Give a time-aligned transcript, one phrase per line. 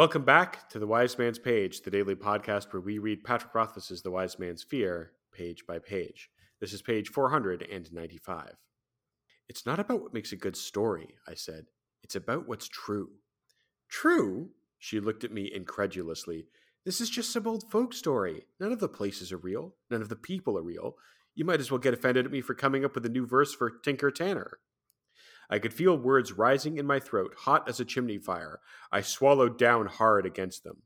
[0.00, 4.00] Welcome back to The Wise Man's Page, the daily podcast where we read Patrick Rothfuss's
[4.00, 6.30] The Wise Man's Fear page by page.
[6.58, 8.54] This is page 495.
[9.50, 11.66] It's not about what makes a good story, I said.
[12.02, 13.10] It's about what's true.
[13.90, 14.48] True?
[14.78, 16.46] She looked at me incredulously.
[16.86, 18.46] This is just some old folk story.
[18.58, 19.74] None of the places are real.
[19.90, 20.96] None of the people are real.
[21.34, 23.52] You might as well get offended at me for coming up with a new verse
[23.52, 24.60] for Tinker Tanner.
[25.50, 28.60] I could feel words rising in my throat, hot as a chimney fire.
[28.92, 30.82] I swallowed down hard against them.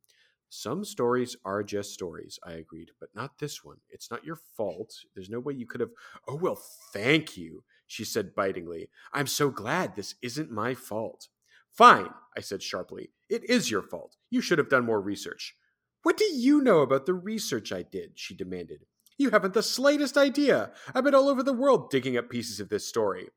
[0.49, 3.79] Some stories are just stories, I agreed, but not this one.
[3.91, 4.95] It's not your fault.
[5.15, 5.91] There's no way you could have.
[6.27, 6.59] Oh, well,
[6.93, 8.89] thank you, she said bitingly.
[9.13, 11.29] I'm so glad this isn't my fault.
[11.71, 13.11] Fine, I said sharply.
[13.29, 14.17] It is your fault.
[14.31, 15.57] You should have done more research.
[16.05, 18.13] What do you know about the research I did?
[18.15, 18.87] she demanded.
[19.19, 20.71] You haven't the slightest idea.
[20.95, 23.29] I've been all over the world digging up pieces of this story.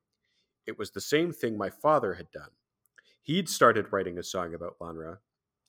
[0.67, 2.51] It was the same thing my father had done.
[3.23, 5.19] He'd started writing a song about Lanre,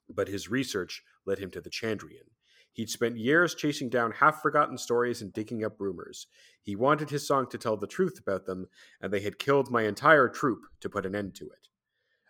[0.08, 2.30] but his research led him to the Chandrian.
[2.72, 6.26] He'd spent years chasing down half forgotten stories and digging up rumors.
[6.62, 8.66] He wanted his song to tell the truth about them,
[9.00, 11.68] and they had killed my entire troop to put an end to it.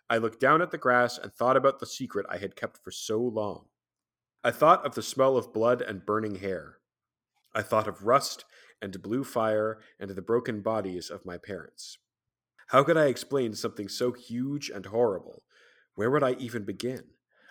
[0.09, 2.91] I looked down at the grass and thought about the secret I had kept for
[2.91, 3.65] so long.
[4.43, 6.77] I thought of the smell of blood and burning hair.
[7.53, 8.45] I thought of rust
[8.81, 11.99] and blue fire and the broken bodies of my parents.
[12.69, 15.41] How could I explain something so huge and horrible?
[15.95, 17.01] Where would I even begin?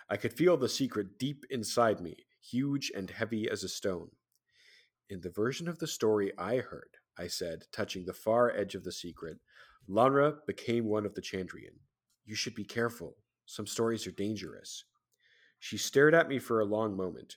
[0.09, 4.11] I could feel the secret deep inside me, huge and heavy as a stone.
[5.09, 8.85] In the version of the story I heard, I said, touching the far edge of
[8.85, 9.39] the secret,
[9.89, 11.79] Lanre became one of the Chandrian.
[12.23, 13.17] You should be careful.
[13.45, 14.85] Some stories are dangerous.
[15.59, 17.35] She stared at me for a long moment.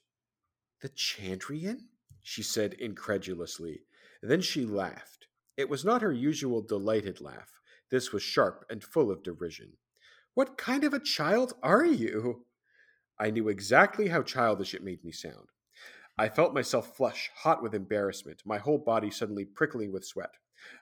[0.82, 1.88] The Chandrian?
[2.22, 3.82] she said incredulously.
[4.22, 5.26] Then she laughed.
[5.56, 7.58] It was not her usual delighted laugh.
[7.92, 9.74] This was sharp and full of derision.
[10.32, 12.46] What kind of a child are you?
[13.20, 15.50] I knew exactly how childish it made me sound.
[16.16, 20.30] I felt myself flush, hot with embarrassment, my whole body suddenly prickling with sweat.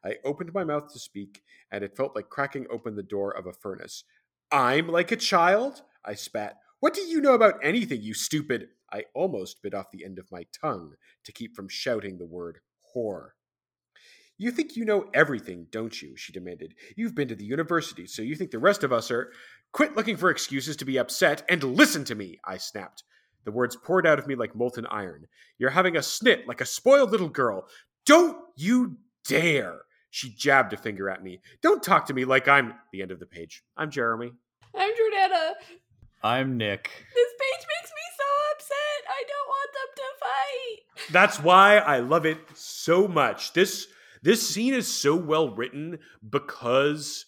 [0.04, 1.42] I opened my mouth to speak,
[1.72, 4.04] and it felt like cracking open the door of a furnace.
[4.52, 5.82] I'm like a child?
[6.04, 6.58] I spat.
[6.78, 8.68] What do you know about anything, you stupid?
[8.92, 10.92] I almost bit off the end of my tongue
[11.24, 12.60] to keep from shouting the word
[12.94, 13.30] whore.
[14.40, 16.16] You think you know everything, don't you?
[16.16, 16.72] She demanded.
[16.96, 19.30] You've been to the university, so you think the rest of us are.
[19.74, 23.04] Quit looking for excuses to be upset and listen to me, I snapped.
[23.44, 25.26] The words poured out of me like molten iron.
[25.58, 27.66] You're having a snit like a spoiled little girl.
[28.06, 28.96] Don't you
[29.28, 29.80] dare!
[30.08, 31.42] She jabbed a finger at me.
[31.60, 32.72] Don't talk to me like I'm.
[32.94, 33.62] The end of the page.
[33.76, 34.32] I'm Jeremy.
[34.74, 35.50] I'm Jordana.
[36.22, 36.90] I'm Nick.
[37.14, 38.24] This page makes me so
[38.54, 39.04] upset.
[39.06, 41.12] I don't want them to fight.
[41.12, 43.52] That's why I love it so much.
[43.52, 43.86] This
[44.22, 45.98] this scene is so well written
[46.28, 47.26] because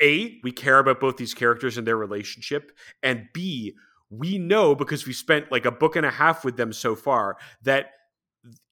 [0.00, 2.72] A, we care about both these characters and their relationship,
[3.02, 3.74] and B,
[4.10, 7.36] we know because we spent like a book and a half with them so far
[7.62, 7.90] that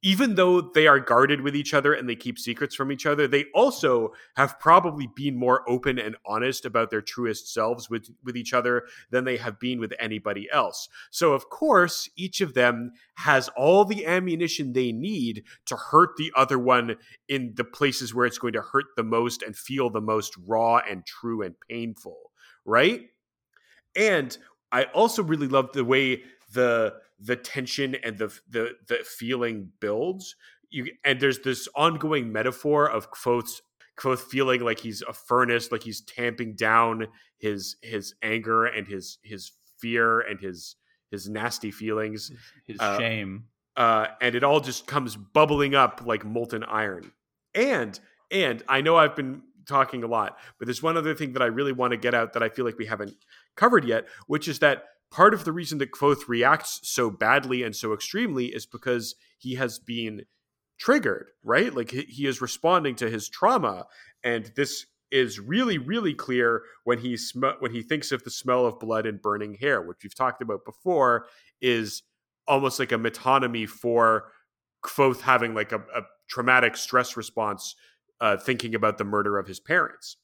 [0.02, 3.26] even though they are guarded with each other and they keep secrets from each other,
[3.26, 8.36] they also have probably been more open and honest about their truest selves with, with
[8.36, 10.88] each other than they have been with anybody else.
[11.10, 16.32] So, of course, each of them has all the ammunition they need to hurt the
[16.36, 16.96] other one
[17.28, 20.78] in the places where it's going to hurt the most and feel the most raw
[20.88, 22.30] and true and painful,
[22.64, 23.02] right?
[23.96, 24.36] And
[24.70, 26.22] I also really love the way
[26.56, 30.34] the the tension and the the the feeling builds.
[30.70, 33.62] You and there's this ongoing metaphor of Kvothe's
[33.96, 37.06] Kvothe feeling like he's a furnace, like he's tamping down
[37.38, 40.76] his his anger and his his fear and his
[41.10, 42.30] his nasty feelings,
[42.66, 43.44] his uh, shame,
[43.76, 47.12] uh, and it all just comes bubbling up like molten iron.
[47.54, 47.98] And
[48.30, 51.46] and I know I've been talking a lot, but there's one other thing that I
[51.46, 53.14] really want to get out that I feel like we haven't
[53.56, 57.74] covered yet, which is that part of the reason that Kvothe reacts so badly and
[57.74, 60.22] so extremely is because he has been
[60.78, 61.74] triggered, right?
[61.74, 63.86] Like he is responding to his trauma,
[64.22, 68.66] and this is really, really clear when he sm- when he thinks of the smell
[68.66, 71.26] of blood and burning hair, which we've talked about before,
[71.60, 72.02] is
[72.48, 74.32] almost like a metonymy for
[74.84, 77.74] Kvothe having like a, a traumatic stress response,
[78.20, 80.16] uh, thinking about the murder of his parents.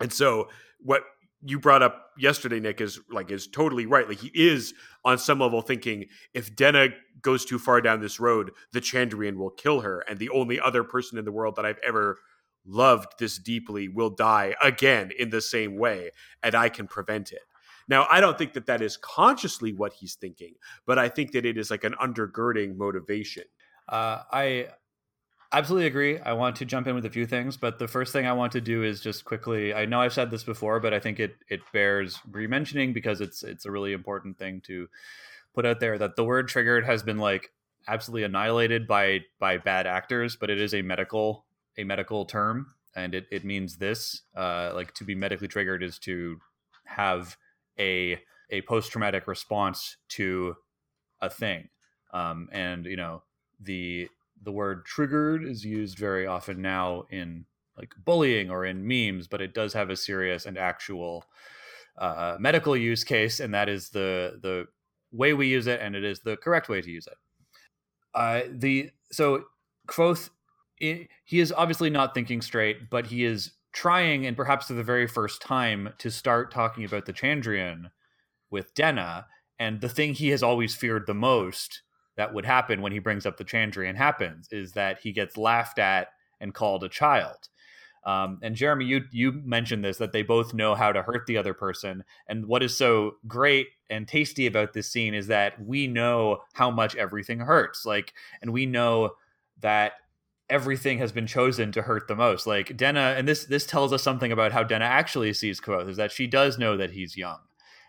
[0.00, 0.48] And so,
[0.80, 1.02] what
[1.44, 4.08] you brought up yesterday, Nick, is like is totally right.
[4.08, 4.74] Like he is
[5.04, 6.88] on some level thinking if Denna
[7.20, 10.82] goes too far down this road, the Chandrian will kill her, and the only other
[10.82, 12.18] person in the world that I've ever
[12.66, 16.10] loved this deeply will die again in the same way,
[16.42, 17.42] and I can prevent it.
[17.86, 20.54] Now, I don't think that that is consciously what he's thinking,
[20.86, 23.44] but I think that it is like an undergirding motivation.
[23.86, 24.68] Uh, I
[25.58, 26.18] absolutely agree.
[26.18, 28.52] I want to jump in with a few things, but the first thing I want
[28.52, 29.72] to do is just quickly.
[29.72, 33.42] I know I've said this before, but I think it it bears re-mentioning because it's
[33.42, 34.88] it's a really important thing to
[35.54, 37.52] put out there that the word triggered has been like
[37.86, 41.44] absolutely annihilated by by bad actors, but it is a medical
[41.78, 44.22] a medical term, and it it means this.
[44.36, 46.38] Uh, like to be medically triggered is to
[46.84, 47.36] have
[47.78, 48.20] a
[48.50, 50.56] a post traumatic response to
[51.20, 51.68] a thing,
[52.12, 53.22] um, and you know
[53.60, 54.08] the
[54.44, 57.46] the word triggered is used very often now in
[57.76, 61.24] like bullying or in memes, but it does have a serious and actual
[61.98, 64.66] uh, medical use case, and that is the the
[65.12, 67.16] way we use it, and it is the correct way to use it.
[68.14, 69.44] Uh, the so
[69.88, 70.30] Kvothe,
[70.76, 75.06] he is obviously not thinking straight, but he is trying, and perhaps for the very
[75.06, 77.90] first time, to start talking about the Chandrian
[78.50, 79.26] with Denna,
[79.58, 81.82] and the thing he has always feared the most
[82.16, 85.78] that would happen when he brings up the Chandrian happens is that he gets laughed
[85.78, 86.08] at
[86.40, 87.48] and called a child.
[88.04, 91.38] Um, and Jeremy, you you mentioned this that they both know how to hurt the
[91.38, 92.04] other person.
[92.28, 96.70] And what is so great and tasty about this scene is that we know how
[96.70, 97.86] much everything hurts.
[97.86, 98.12] Like,
[98.42, 99.12] and we know
[99.60, 99.94] that
[100.50, 102.46] everything has been chosen to hurt the most.
[102.46, 105.96] Like Denna, and this this tells us something about how Denna actually sees Kvothe is
[105.96, 107.40] that she does know that he's young,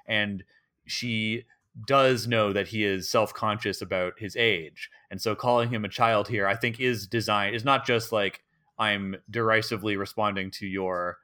[0.06, 0.44] and
[0.86, 1.44] she
[1.86, 4.90] does know that he is self-conscious about his age.
[5.12, 8.42] And so calling him a child here i think is design is not just like
[8.78, 11.18] i'm derisively responding to your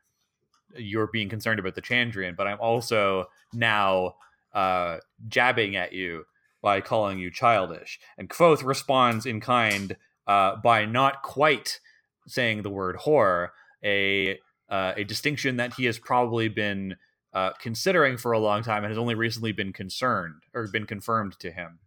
[0.77, 4.15] you're being concerned about the chandrian but i'm also now
[4.53, 6.23] uh jabbing at you
[6.61, 7.99] by calling you childish.
[8.17, 11.79] And Kvothe responds in kind uh by not quite
[12.27, 13.49] saying the word whore
[13.83, 14.39] a
[14.69, 16.95] uh, a distinction that he has probably been
[17.33, 21.37] uh, considering for a long time and has only recently been concerned or been confirmed
[21.39, 21.79] to him,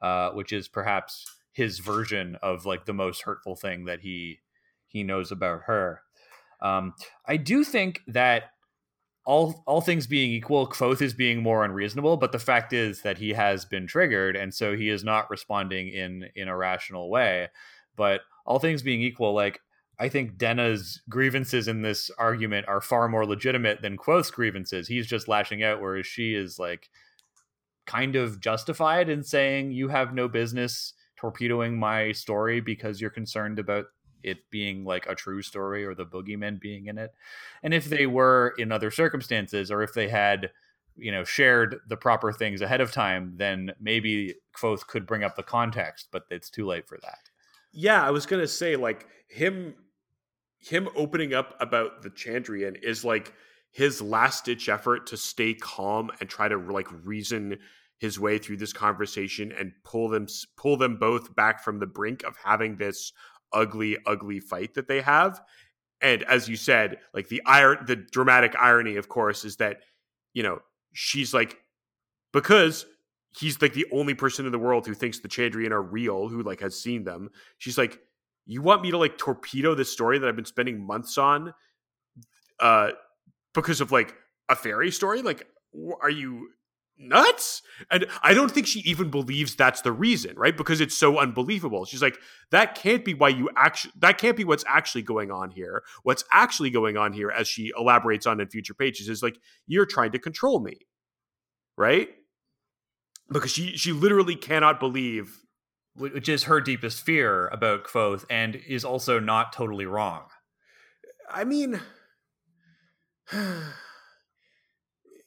[0.00, 4.38] uh, which is perhaps his version of like the most hurtful thing that he
[4.88, 6.02] he knows about her.
[6.60, 6.94] Um,
[7.26, 8.50] I do think that
[9.26, 13.18] all all things being equal, Kvothe is being more unreasonable, but the fact is that
[13.18, 17.48] he has been triggered, and so he is not responding in in a rational way.
[17.96, 19.60] But all things being equal, like
[19.98, 24.88] I think Denna's grievances in this argument are far more legitimate than Kvothe's grievances.
[24.88, 26.90] He's just lashing out, whereas she is like
[27.86, 33.58] kind of justified in saying you have no business torpedoing my story because you're concerned
[33.58, 33.86] about
[34.22, 37.14] it being like a true story or the boogeymen being in it.
[37.62, 40.50] And if they were in other circumstances, or if they had,
[40.96, 45.36] you know, shared the proper things ahead of time, then maybe Kvothe could bring up
[45.36, 47.30] the context, but it's too late for that.
[47.72, 49.74] Yeah, I was gonna say like him
[50.66, 53.32] him opening up about the Chandrian is like
[53.70, 57.58] his last ditch effort to stay calm and try to like reason
[57.98, 60.26] his way through this conversation and pull them
[60.56, 63.12] pull them both back from the brink of having this
[63.52, 65.40] ugly ugly fight that they have.
[66.00, 69.82] And as you said like the iron the dramatic irony of course is that
[70.34, 70.58] you know
[70.92, 71.58] she's like
[72.32, 72.86] because
[73.38, 76.42] he's like the only person in the world who thinks the Chandrian are real who
[76.42, 78.00] like has seen them she's like
[78.46, 81.52] you want me to like torpedo this story that I've been spending months on
[82.60, 82.90] uh
[83.54, 84.14] because of like
[84.48, 85.22] a fairy story?
[85.22, 85.46] Like
[86.00, 86.50] are you
[86.98, 87.62] nuts?
[87.90, 90.56] And i don't think she even believes that's the reason right?
[90.56, 91.84] Because it's so unbelievable.
[91.84, 92.18] She's like
[92.50, 95.82] that can't be why you actually that can't be what's actually going on here.
[96.02, 99.86] What's actually going on here as she elaborates on in future pages is like you're
[99.86, 100.78] trying to control me.
[101.76, 102.08] Right?
[103.30, 105.40] Because she she literally cannot believe
[105.96, 110.24] which is her deepest fear about Kvothe and is also not totally wrong.
[111.30, 111.80] I mean,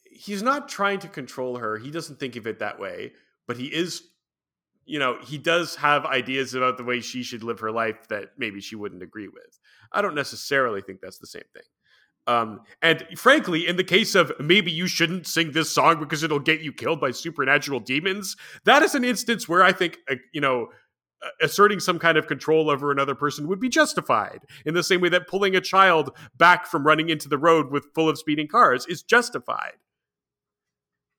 [0.04, 1.78] he's not trying to control her.
[1.78, 3.12] He doesn't think of it that way,
[3.46, 4.02] but he is,
[4.84, 8.30] you know, he does have ideas about the way she should live her life that
[8.38, 9.58] maybe she wouldn't agree with.
[9.92, 11.62] I don't necessarily think that's the same thing.
[12.30, 16.38] Um, and frankly, in the case of maybe you shouldn't sing this song because it'll
[16.38, 20.40] get you killed by supernatural demons, that is an instance where I think, uh, you
[20.40, 20.68] know,
[21.42, 25.08] asserting some kind of control over another person would be justified in the same way
[25.08, 28.86] that pulling a child back from running into the road with full of speeding cars
[28.86, 29.74] is justified.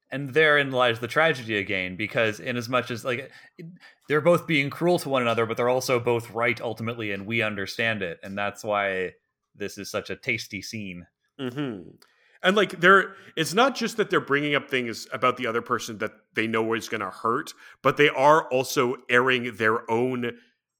[0.10, 3.30] And therein lies the tragedy again because in as much as like
[4.08, 7.41] they're both being cruel to one another but they're also both right ultimately and we
[7.41, 9.12] understand it and that's why
[9.55, 11.08] this is such a tasty scene.
[11.39, 11.89] Mm-hmm.
[12.43, 16.00] And like they're, it's not just that they're bringing up things about the other person
[16.00, 17.53] that they know is going to hurt,
[17.84, 20.31] but they are also airing their own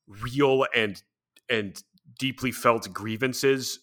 [0.08, 1.02] real and
[1.50, 1.82] and
[2.18, 3.80] deeply felt grievances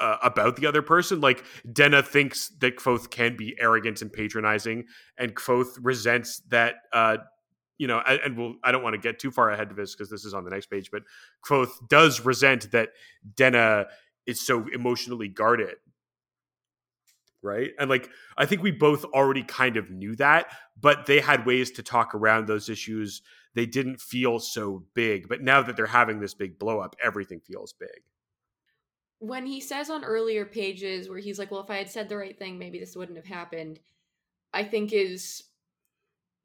[0.00, 1.20] uh, about the other person.
[1.20, 4.84] Like Denna thinks that Kvothe can be arrogant and patronizing,
[5.18, 7.18] and Kvothe resents that uh,
[7.78, 10.10] you know, and, we'll, I don't want to get too far ahead of this because
[10.10, 11.02] this is on the next page, but
[11.44, 12.90] Kvothe does resent that
[13.36, 13.86] Denna
[14.28, 15.76] is so emotionally guarded.
[17.42, 17.70] Right.
[17.78, 21.70] And like, I think we both already kind of knew that, but they had ways
[21.72, 23.22] to talk around those issues.
[23.54, 25.28] They didn't feel so big.
[25.28, 28.02] But now that they're having this big blow up, everything feels big.
[29.20, 32.16] When he says on earlier pages where he's like, well, if I had said the
[32.16, 33.80] right thing, maybe this wouldn't have happened,
[34.52, 35.44] I think is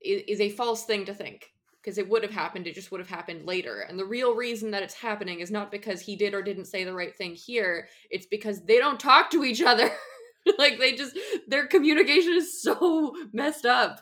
[0.02, 3.10] is a false thing to think because it would have happened it just would have
[3.10, 3.82] happened later.
[3.82, 6.84] And the real reason that it's happening is not because he did or didn't say
[6.84, 9.90] the right thing here it's because they don't talk to each other.
[10.58, 14.02] Like they just their communication is so messed up.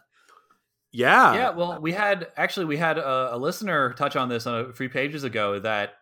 [0.91, 1.35] Yeah.
[1.35, 4.73] yeah well we had actually we had a, a listener touch on this on a
[4.73, 5.93] few pages ago that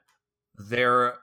[0.57, 1.15] their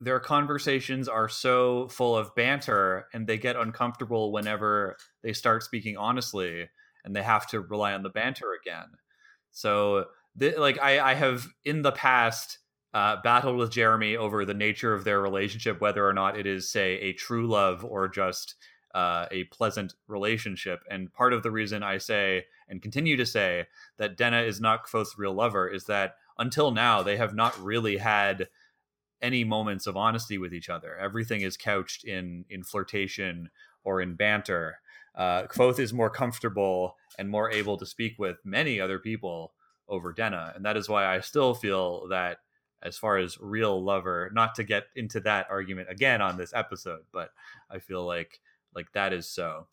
[0.00, 5.96] their conversations are so full of banter and they get uncomfortable whenever they start speaking
[5.96, 6.68] honestly
[7.04, 8.86] and they have to rely on the banter again
[9.52, 10.06] so
[10.38, 12.58] th- like I, I have in the past
[12.92, 16.70] uh, battled with jeremy over the nature of their relationship whether or not it is
[16.70, 18.56] say a true love or just
[18.94, 23.66] uh, a pleasant relationship and part of the reason i say and continue to say
[23.98, 27.96] that denna is not Kvothe's real lover is that until now they have not really
[27.98, 28.48] had
[29.22, 30.96] any moments of honesty with each other.
[30.96, 33.50] Everything is couched in in flirtation
[33.84, 34.80] or in banter.
[35.14, 39.52] Uh, Kvothe is more comfortable and more able to speak with many other people
[39.88, 42.38] over Denna, and that is why I still feel that,
[42.82, 47.02] as far as real lover, not to get into that argument again on this episode,
[47.12, 47.30] but
[47.70, 48.40] I feel like
[48.74, 49.66] like that is so.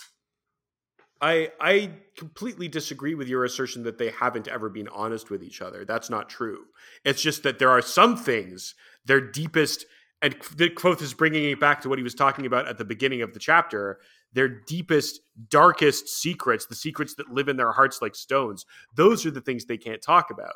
[1.21, 5.61] I I completely disagree with your assertion that they haven't ever been honest with each
[5.61, 5.85] other.
[5.85, 6.65] That's not true.
[7.05, 8.75] It's just that there are some things
[9.05, 9.85] their deepest
[10.21, 12.85] and the Kvothe is bringing it back to what he was talking about at the
[12.85, 13.99] beginning of the chapter.
[14.33, 19.31] Their deepest, darkest secrets, the secrets that live in their hearts like stones, those are
[19.31, 20.55] the things they can't talk about.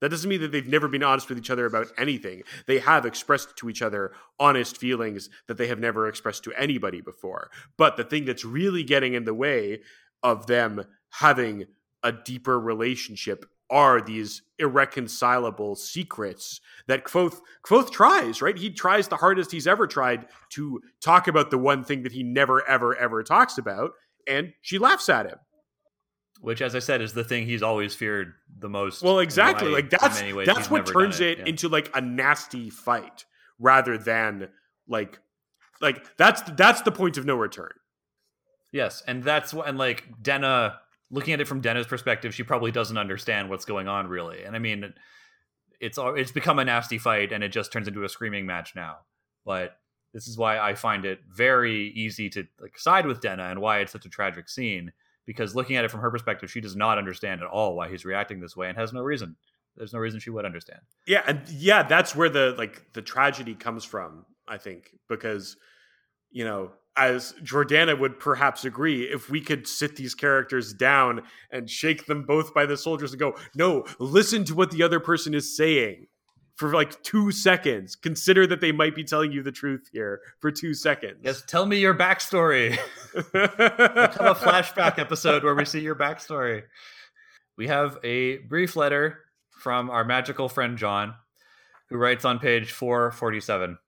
[0.00, 2.42] That doesn't mean that they've never been honest with each other about anything.
[2.66, 7.00] They have expressed to each other honest feelings that they have never expressed to anybody
[7.00, 7.50] before.
[7.78, 9.80] But the thing that's really getting in the way
[10.22, 11.66] of them having
[12.02, 18.56] a deeper relationship are these irreconcilable secrets that Kvothe, Kvothe tries, right?
[18.56, 22.22] He tries the hardest he's ever tried to talk about the one thing that he
[22.22, 23.92] never, ever, ever talks about.
[24.28, 25.38] And she laughs at him.
[26.40, 29.02] Which, as I said, is the thing he's always feared the most.
[29.02, 29.70] Well, exactly.
[29.70, 31.44] Like that's ways, that's what turns it, Yeah.
[31.46, 33.24] into like a nasty fight
[33.58, 34.48] rather than
[34.86, 35.18] like
[35.80, 37.72] like that's that's the point of no return.
[38.72, 40.80] Yes, and that's what and like Denna
[41.14, 44.44] looking at it from Denna's perspective, she probably doesn't understand what's going on really.
[44.44, 44.92] And I mean
[45.80, 48.98] it's it's become a nasty fight and it just turns into a screaming match now.
[49.44, 49.76] But
[50.12, 53.80] this is why I find it very easy to like side with Denna and why
[53.80, 54.92] it's such a tragic scene
[55.26, 58.04] because looking at it from her perspective, she does not understand at all why he's
[58.04, 59.36] reacting this way and has no reason.
[59.76, 60.80] There's no reason she would understand.
[61.06, 65.56] Yeah, and yeah, that's where the like the tragedy comes from, I think, because
[66.34, 71.70] you know, as Jordana would perhaps agree, if we could sit these characters down and
[71.70, 75.32] shake them both by the shoulders and go, "No, listen to what the other person
[75.32, 76.08] is saying."
[76.56, 80.52] For like two seconds, consider that they might be telling you the truth here for
[80.52, 81.18] two seconds.
[81.22, 82.70] Yes, tell me your backstory.
[83.14, 86.62] Have a flashback episode where we see your backstory.
[87.56, 89.18] We have a brief letter
[89.50, 91.14] from our magical friend John,
[91.88, 93.78] who writes on page 447.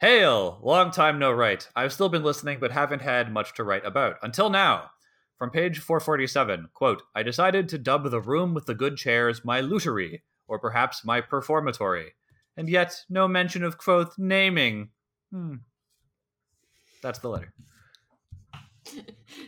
[0.00, 0.58] Hail!
[0.62, 1.68] Long time no write.
[1.74, 4.16] I've still been listening, but haven't had much to write about.
[4.22, 4.90] Until now.
[5.38, 9.60] From page 447, quote, I decided to dub the room with the good chairs my
[9.60, 12.14] lutery, or perhaps my performatory.
[12.56, 14.90] And yet, no mention of Kvothe naming.
[15.30, 15.56] Hmm.
[17.02, 17.52] That's the letter.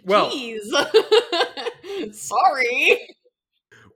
[0.05, 0.61] Well- Jeez.
[2.14, 3.09] Sorry.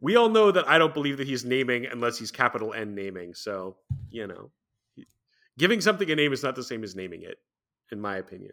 [0.01, 3.35] we all know that I don't believe that he's naming unless he's capital N naming.
[3.35, 3.77] So,
[4.11, 4.51] you know,
[5.59, 7.39] giving something a name is not the same as naming it,
[7.91, 8.53] in my opinion.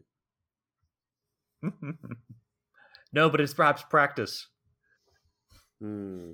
[3.13, 4.47] no, but it's perhaps practice.
[5.81, 6.31] Hmm.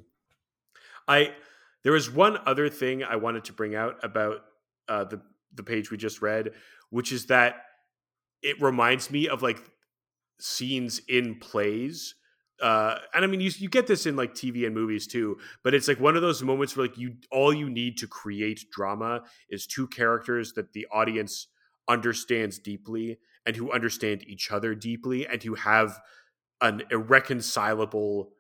[1.08, 1.34] I
[1.84, 4.38] there was one other thing I wanted to bring out about
[4.88, 5.22] uh, the
[5.54, 6.52] the page we just read,
[6.90, 7.62] which is that
[8.42, 9.60] it reminds me of like
[10.40, 12.16] scenes in plays.
[12.62, 15.74] Uh, and I mean, you you get this in like TV and movies too, but
[15.74, 19.24] it's like one of those moments where like you all you need to create drama
[19.50, 21.48] is two characters that the audience
[21.88, 26.00] understands deeply and who understand each other deeply and who have
[26.62, 28.32] an irreconcilable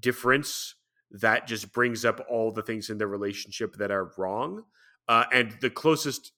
[0.00, 0.74] difference
[1.10, 4.64] that just brings up all the things in their relationship that are wrong.
[5.08, 6.32] Uh, and the closest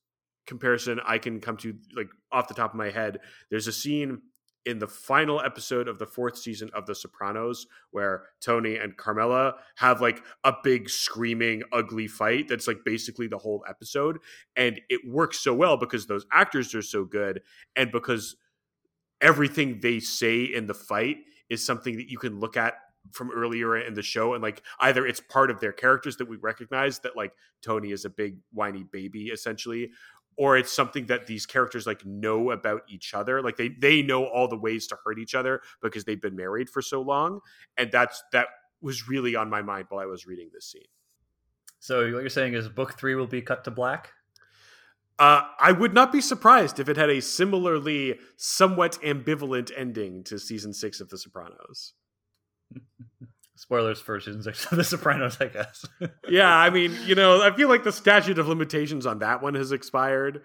[0.46, 3.20] comparison I can come to, like off the top of my head,
[3.50, 4.22] there's a scene
[4.66, 9.54] in the final episode of the fourth season of The Sopranos, where Tony and Carmela
[9.76, 14.18] have like a big screaming, ugly fight that's like basically the whole episode.
[14.56, 17.42] And it works so well because those actors are so good
[17.76, 18.36] and because
[19.20, 21.16] everything they say in the fight
[21.48, 22.74] is something that you can look at
[23.12, 26.36] from earlier in the show and like either it's part of their characters that we
[26.36, 29.90] recognize that like Tony is a big whiny baby essentially
[30.38, 34.24] or it's something that these characters like know about each other like they they know
[34.24, 37.40] all the ways to hurt each other because they've been married for so long
[37.76, 38.46] and that's that
[38.80, 40.82] was really on my mind while I was reading this scene.
[41.80, 44.12] So what you're saying is book 3 will be cut to black?
[45.18, 50.38] Uh, I would not be surprised if it had a similarly somewhat ambivalent ending to
[50.38, 51.94] season six of The Sopranos.
[53.58, 55.84] Spoilers for season The Sopranos, I guess.
[56.28, 59.54] yeah, I mean, you know, I feel like the statute of limitations on that one
[59.54, 60.42] has expired.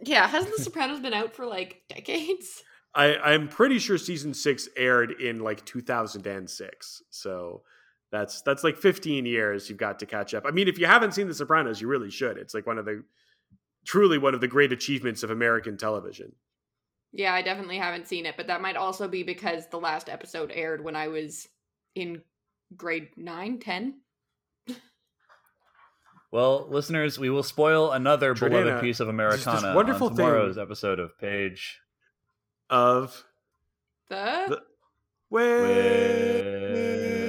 [0.00, 2.62] Yeah, hasn't The Sopranos been out for like decades?
[2.94, 7.02] I, I'm pretty sure season six aired in like 2006.
[7.10, 7.62] So
[8.10, 10.44] that's that's like 15 years you've got to catch up.
[10.46, 12.38] I mean, if you haven't seen The Sopranos, you really should.
[12.38, 13.02] It's like one of the
[13.86, 16.32] truly one of the great achievements of American television.
[17.12, 20.52] Yeah, I definitely haven't seen it, but that might also be because the last episode
[20.54, 21.48] aired when I was
[21.94, 22.22] in
[22.76, 23.94] grade 9, 10.
[26.30, 30.62] Well, listeners, we will spoil another Jordana, beloved piece of Americana wonderful on tomorrow's thing
[30.62, 31.80] episode of Page
[32.68, 33.24] of
[34.10, 34.62] the, the
[35.30, 37.27] Way.